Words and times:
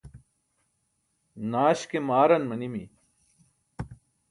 Naaś 1.51 1.79
ke 1.89 1.99
maaran 2.07 2.43
manimi. 2.49 2.83